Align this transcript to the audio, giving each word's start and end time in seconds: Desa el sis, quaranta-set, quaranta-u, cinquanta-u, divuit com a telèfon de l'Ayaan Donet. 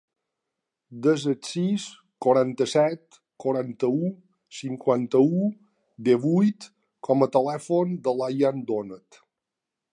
Desa 1.07 1.27
el 1.31 1.35
sis, 1.49 1.83
quaranta-set, 2.25 3.19
quaranta-u, 3.45 4.09
cinquanta-u, 4.61 5.45
divuit 6.11 6.69
com 7.09 7.27
a 7.27 7.31
telèfon 7.39 7.97
de 8.09 8.19
l'Ayaan 8.21 8.69
Donet. 8.73 9.25